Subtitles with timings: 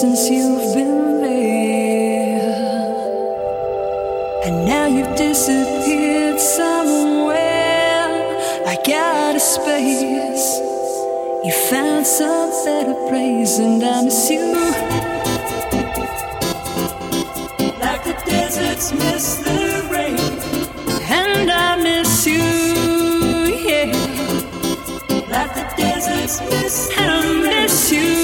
[0.00, 2.40] since you've been there,
[4.44, 7.36] and now you've disappeared somewhere.
[8.66, 10.60] I got a space,
[11.44, 14.54] you found some better place, and I miss you.
[17.78, 20.18] Like the deserts miss the rain,
[21.10, 22.42] and I miss you,
[23.68, 23.92] yeah.
[25.28, 28.21] Like the deserts miss the rain, and I miss you.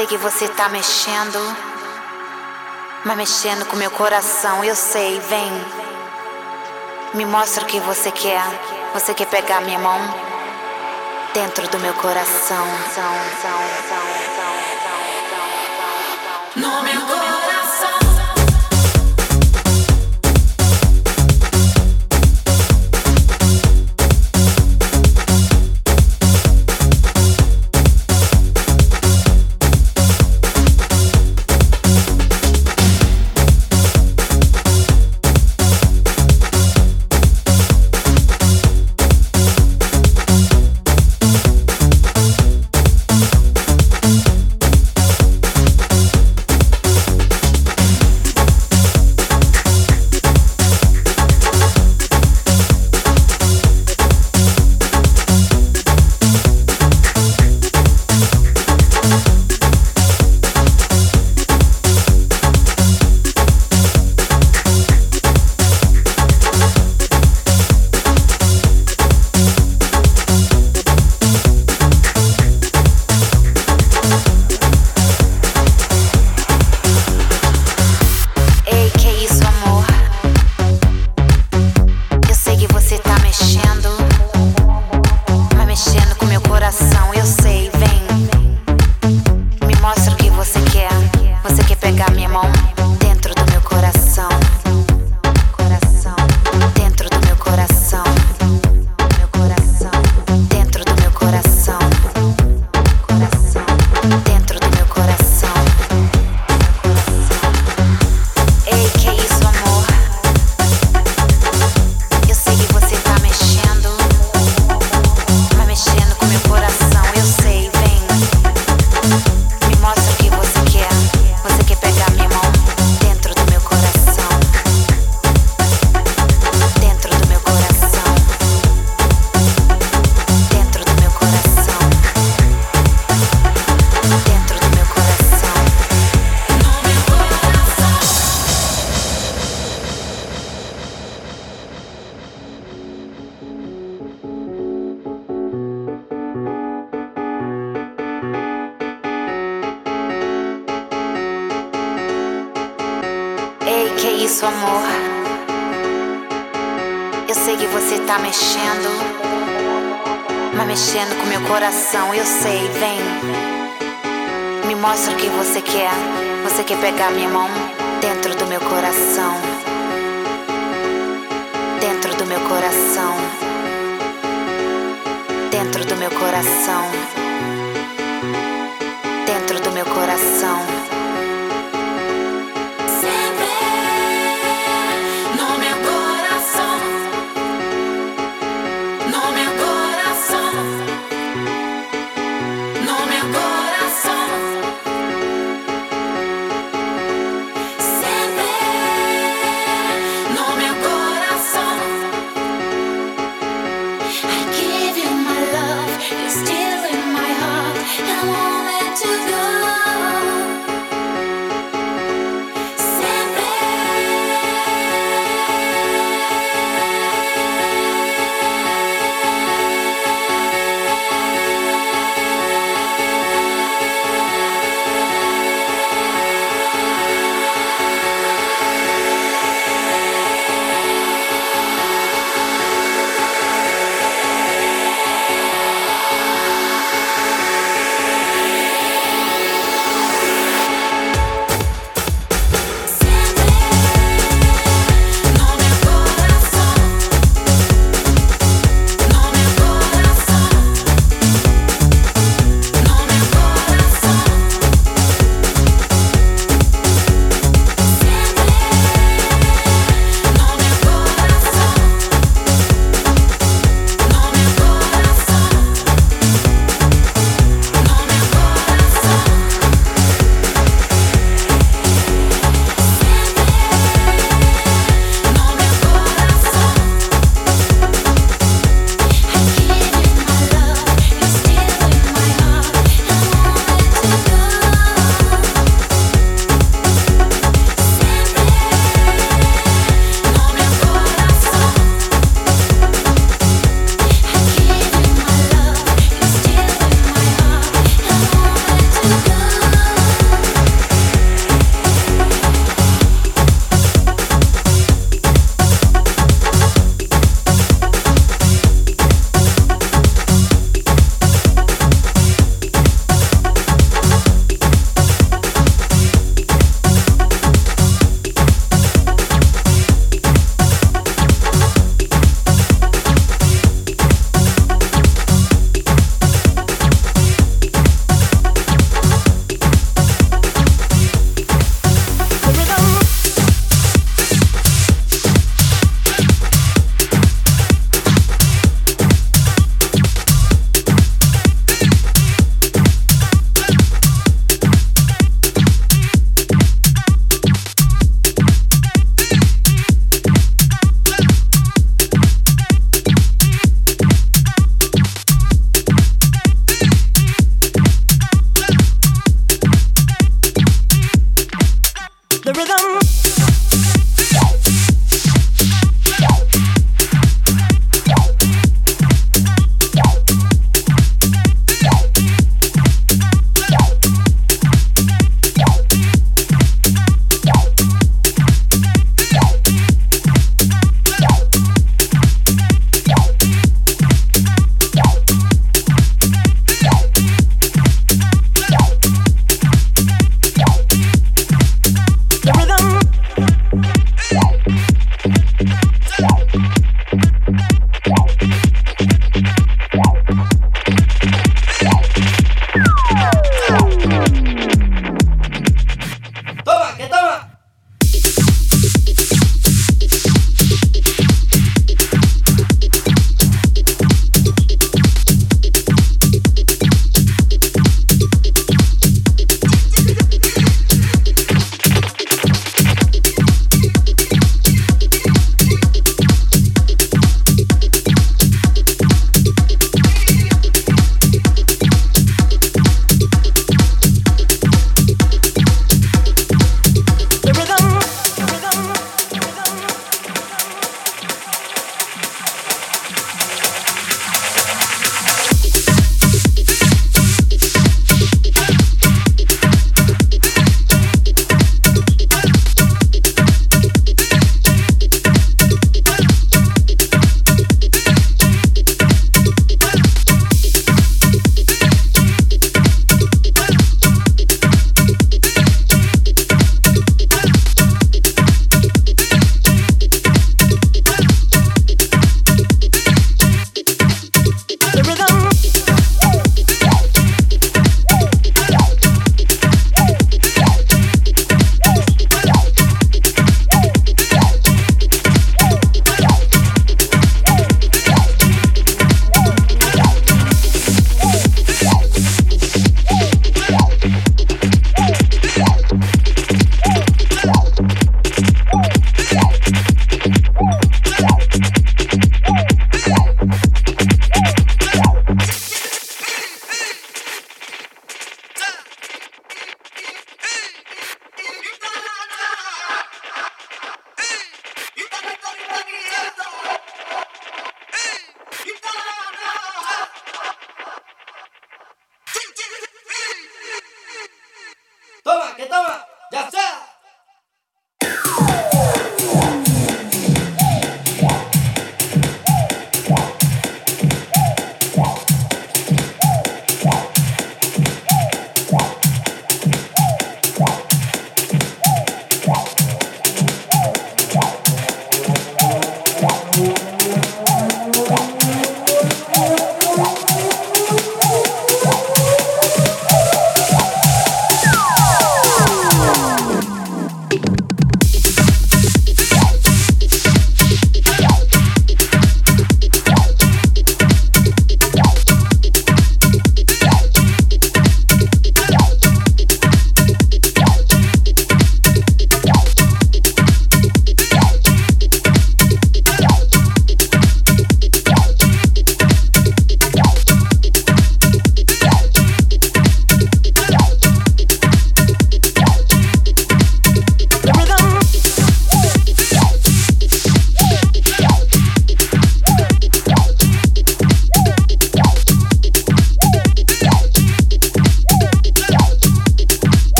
[0.00, 1.38] sei que você tá mexendo,
[3.04, 4.64] mas mexendo com meu coração.
[4.64, 5.52] Eu sei, vem.
[7.12, 8.42] Me mostra o que você quer.
[8.94, 9.98] Você quer pegar minha mão
[11.34, 12.66] dentro do meu coração.
[12.94, 13.58] São, são,
[13.90, 14.29] são.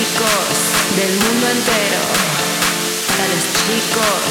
[0.00, 0.56] chicos
[0.96, 2.00] del mundo entero.
[3.06, 4.22] Para los chicos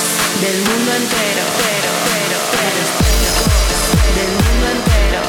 [0.41, 1.43] del mundo entero.
[1.61, 2.69] Pero, pero, para
[4.17, 5.21] del mundo entero.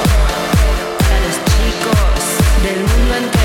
[0.98, 2.24] Para los chicos
[2.64, 3.39] del mundo entero.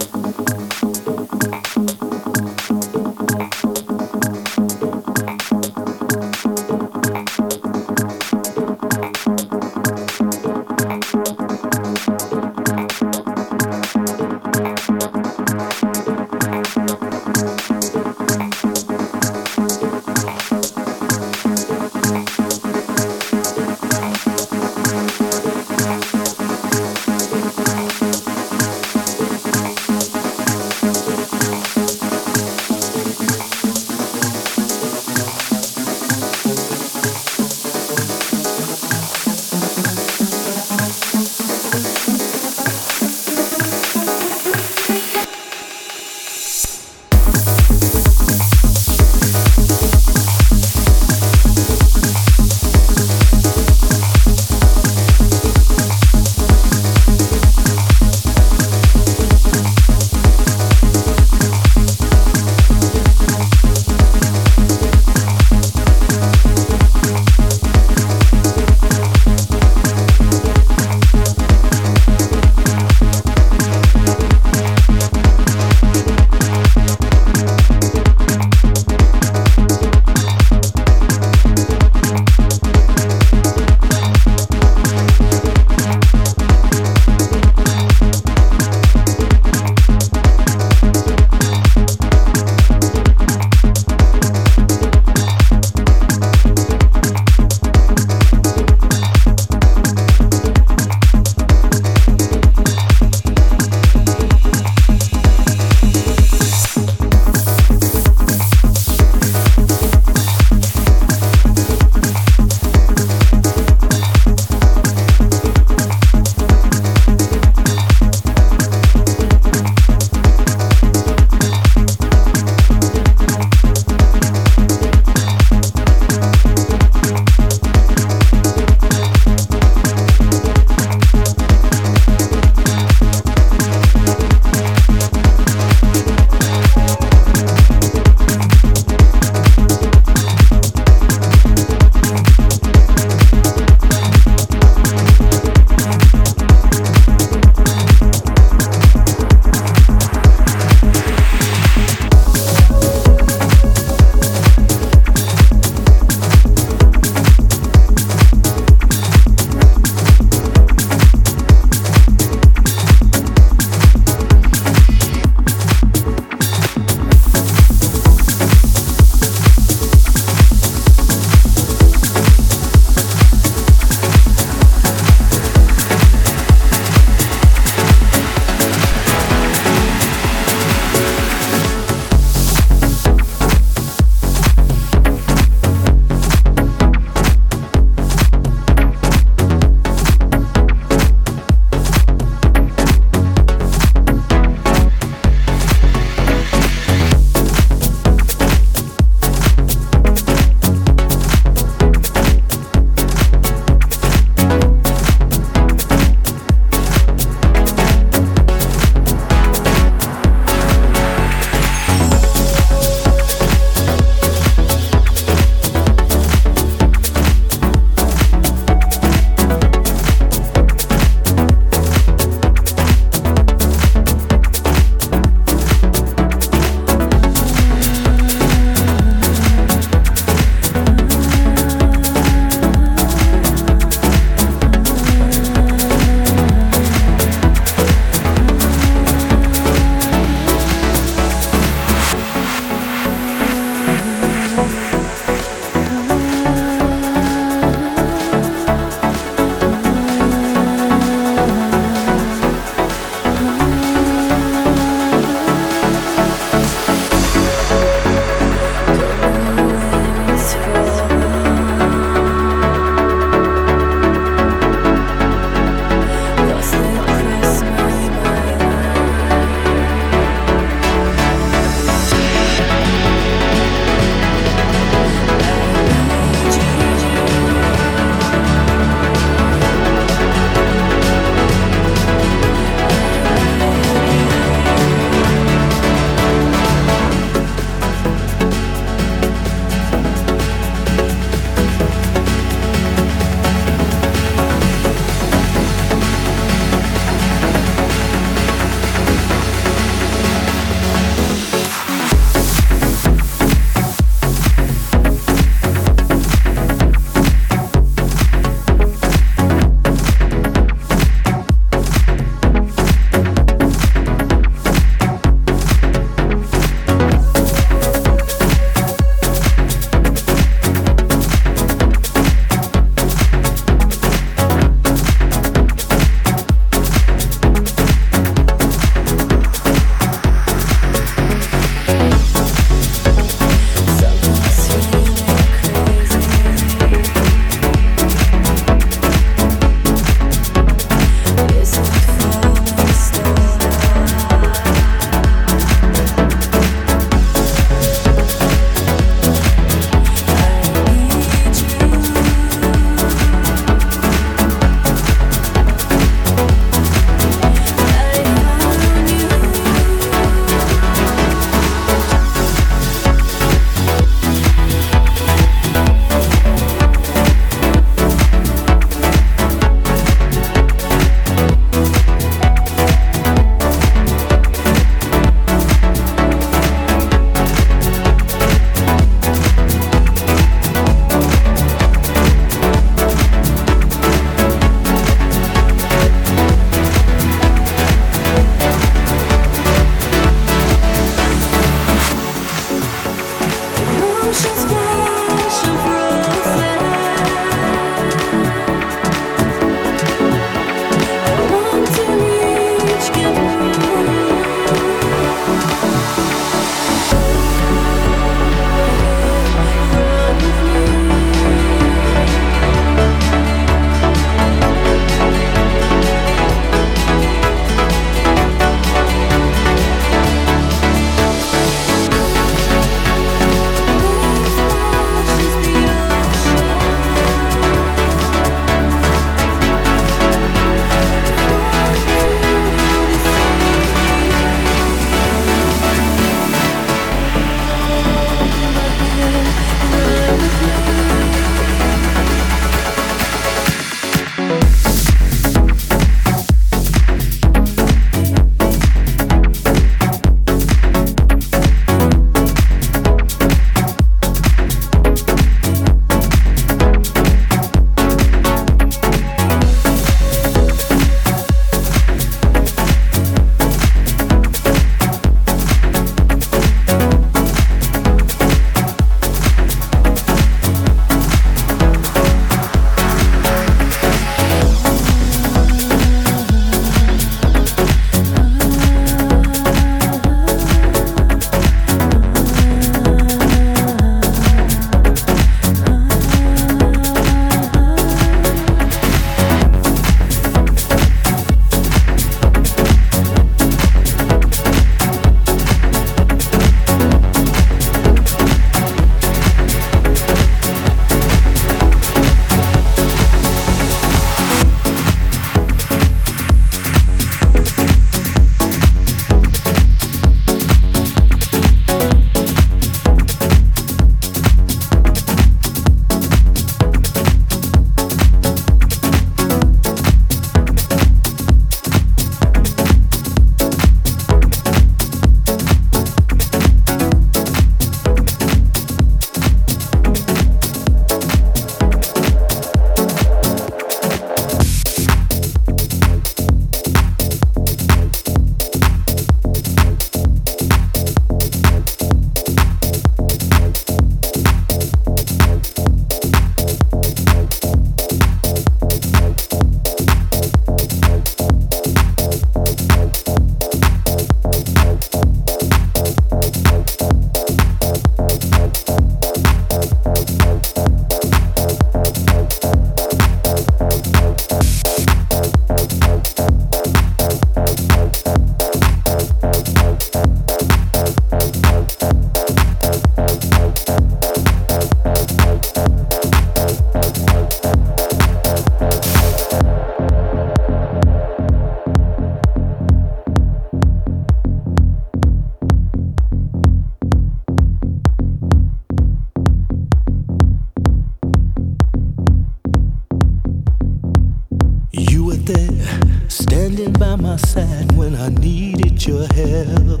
[597.28, 600.00] My side when I needed your help.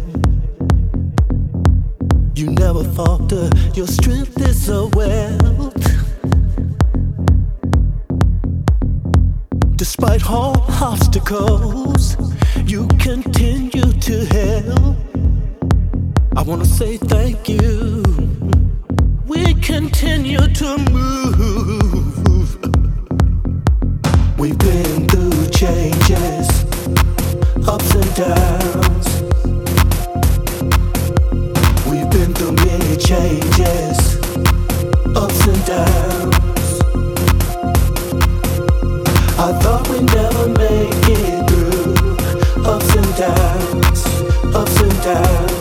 [2.34, 5.84] You never falter, your strength is a wealth.
[9.76, 10.56] Despite all
[10.92, 12.16] obstacles,
[12.64, 14.96] you continue to help.
[16.34, 18.02] I wanna say thank you.
[19.26, 22.48] We continue to move.
[24.38, 26.48] We've been through changes,
[27.68, 29.06] ups and downs.
[31.86, 33.98] We've been through many changes,
[35.14, 36.66] ups and downs.
[39.38, 44.06] I thought we'd never make it through ups and downs,
[44.54, 45.57] ups and downs.